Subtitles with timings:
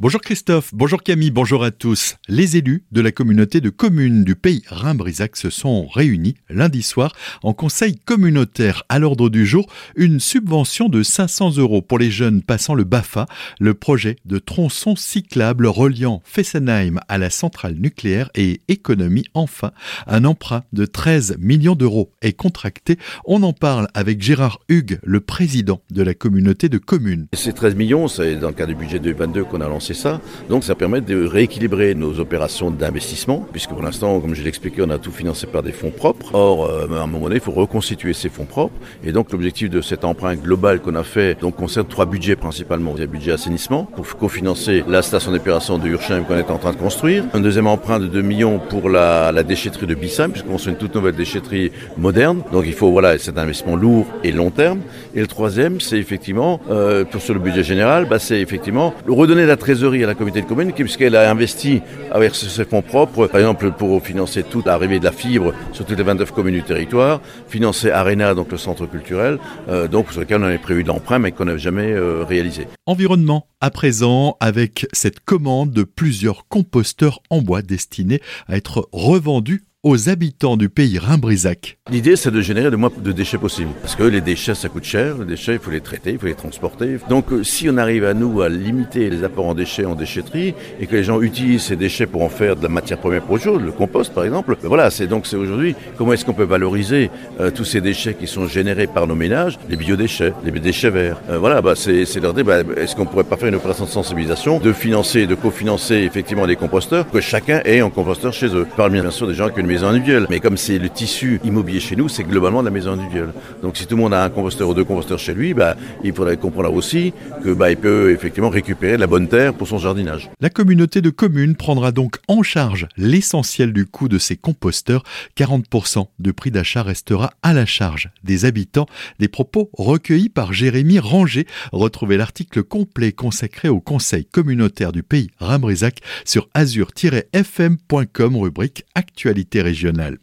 [0.00, 2.18] Bonjour Christophe, bonjour Camille, bonjour à tous.
[2.28, 7.16] Les élus de la communauté de communes du pays Rhin-Brisac se sont réunis lundi soir
[7.42, 8.84] en conseil communautaire.
[8.88, 9.66] À l'ordre du jour,
[9.96, 13.26] une subvention de 500 euros pour les jeunes passant le BAFA,
[13.58, 19.72] le projet de tronçon cyclable reliant Fessenheim à la centrale nucléaire et économie enfin.
[20.06, 22.98] Un emprunt de 13 millions d'euros est contracté.
[23.24, 27.26] On en parle avec Gérard Hugues, le président de la communauté de communes.
[27.32, 30.20] Ces 13 millions, c'est dans le cadre du budget 2022 qu'on a lancé c'est ça.
[30.50, 34.82] Donc ça permet de rééquilibrer nos opérations d'investissement, puisque pour l'instant, comme je l'ai expliqué,
[34.82, 36.34] on a tout financé par des fonds propres.
[36.34, 38.74] Or, euh, à un moment donné, il faut reconstituer ces fonds propres.
[39.02, 42.92] Et donc l'objectif de cet emprunt global qu'on a fait concerne trois budgets principalement.
[42.96, 46.72] Il le budget assainissement pour cofinancer la station d'opération de Urchem qu'on est en train
[46.72, 47.24] de construire.
[47.32, 50.94] Un deuxième emprunt de 2 millions pour la, déchetterie de Bissam, puisqu'on construit une toute
[50.94, 52.42] nouvelle déchetterie moderne.
[52.52, 54.80] Donc il faut, voilà, cet investissement lourd et long terme.
[55.14, 59.46] Et le troisième, c'est effectivement, euh, pour sur le budget général, bah, c'est effectivement redonner
[59.46, 63.40] la trésorerie à la communauté de communes puisqu'elle a investi avec ses fonds propres, par
[63.40, 67.20] exemple pour financer toute l'arrivée de la fibre sur toutes les 29 communes du territoire,
[67.48, 69.38] financer Arena, donc le centre culturel,
[69.68, 72.66] euh, donc sur lequel on avait prévu d'emprunt mais qu'on n'avait jamais euh, réalisé.
[72.86, 79.67] Environnement à présent avec cette commande de plusieurs composteurs en bois destinés à être revendus
[79.84, 81.78] aux habitants du pays Rhin-Brisac.
[81.88, 83.70] L'idée, c'est de générer le moins de déchets possible.
[83.80, 85.18] Parce que les déchets, ça coûte cher.
[85.18, 86.96] Les déchets, il faut les traiter, il faut les transporter.
[87.08, 90.54] Donc, euh, si on arrive à nous à limiter les apports en déchets en déchetterie
[90.80, 93.36] et que les gens utilisent ces déchets pour en faire de la matière première pour
[93.36, 96.34] autre chose, le compost par exemple, ben voilà, c'est donc c'est aujourd'hui comment est-ce qu'on
[96.34, 100.50] peut valoriser euh, tous ces déchets qui sont générés par nos ménages, les biodéchets, les
[100.50, 101.20] déchets verts.
[101.30, 103.90] Euh, voilà, bah, c'est leur dire, bah, est-ce qu'on pourrait pas faire une opération de
[103.90, 108.66] sensibilisation, de financer, de cofinancer effectivement des composteurs, que chacun ait un composteur chez eux.
[108.68, 110.26] Je parle bien sûr des gens qui maison individuelle.
[110.30, 113.32] Mais comme c'est le tissu immobilier chez nous, c'est globalement de la maison individuelle.
[113.62, 116.12] Donc si tout le monde a un composteur ou deux composteurs chez lui, bah, il
[116.12, 117.12] faudrait comprendre aussi
[117.44, 120.30] que bah, il peut effectivement récupérer la bonne terre pour son jardinage.
[120.40, 125.04] La communauté de communes prendra donc en charge l'essentiel du coût de ces composteurs.
[125.36, 128.86] 40% de prix d'achat restera à la charge des habitants.
[129.18, 131.46] Des propos recueillis par Jérémy Ranger.
[131.72, 140.18] Retrouvez l'article complet consacré au conseil communautaire du pays Rambrisac sur azur-fm.com rubrique actualité régionale.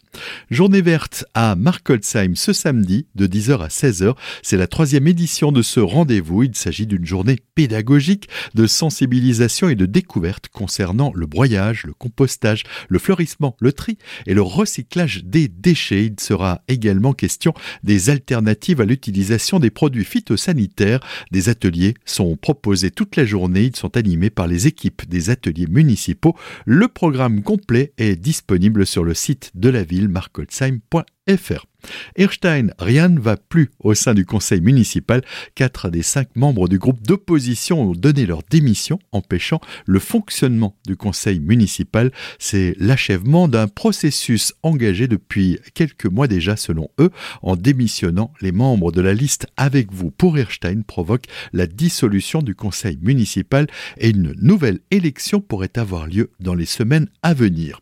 [0.49, 4.15] Journée verte à Markolsheim ce samedi de 10h à 16h.
[4.41, 6.43] C'est la troisième édition de ce rendez-vous.
[6.43, 12.63] Il s'agit d'une journée pédagogique de sensibilisation et de découverte concernant le broyage, le compostage,
[12.89, 16.05] le fleurissement, le tri et le recyclage des déchets.
[16.05, 17.53] Il sera également question
[17.83, 20.99] des alternatives à l'utilisation des produits phytosanitaires.
[21.31, 23.63] Des ateliers sont proposés toute la journée.
[23.65, 26.35] Ils sont animés par les équipes des ateliers municipaux.
[26.65, 31.65] Le programme complet est disponible sur le site de la ville markolsheim.fr.
[32.15, 35.21] Erstein, rien ne va plus au sein du conseil municipal.
[35.55, 40.95] Quatre des cinq membres du groupe d'opposition ont donné leur démission, empêchant le fonctionnement du
[40.95, 42.11] conseil municipal.
[42.39, 47.11] C'est l'achèvement d'un processus engagé depuis quelques mois déjà, selon eux.
[47.41, 52.55] En démissionnant, les membres de la liste Avec vous pour Erstein provoquent la dissolution du
[52.55, 53.67] conseil municipal
[53.97, 57.81] et une nouvelle élection pourrait avoir lieu dans les semaines à venir.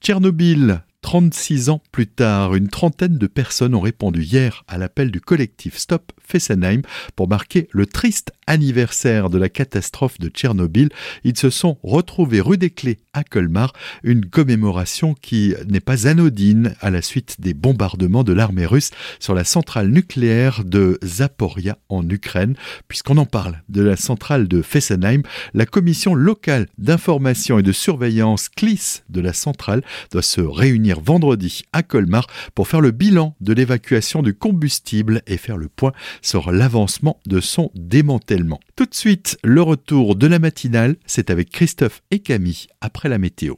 [0.00, 5.20] Tchernobyl, 36 ans plus tard, une trentaine de personnes ont répondu hier à l'appel du
[5.20, 6.80] collectif Stop Fessenheim
[7.14, 10.88] pour marquer le triste anniversaire de la catastrophe de Tchernobyl.
[11.22, 16.74] Ils se sont retrouvés rue des Clés à Colmar, une commémoration qui n'est pas anodine
[16.80, 18.90] à la suite des bombardements de l'armée russe
[19.20, 22.56] sur la centrale nucléaire de Zaporia en Ukraine.
[22.88, 25.22] Puisqu'on en parle de la centrale de Fessenheim,
[25.52, 31.62] la commission locale d'information et de surveillance CLIS de la centrale doit se réunir vendredi
[31.72, 36.52] à Colmar pour faire le bilan de l'évacuation du combustible et faire le point sur
[36.52, 38.60] l'avancement de son démantèlement.
[38.76, 43.18] Tout de suite, le retour de la matinale, c'est avec Christophe et Camille après la
[43.18, 43.54] météo.